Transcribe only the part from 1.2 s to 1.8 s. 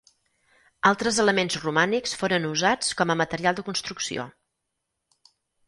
elements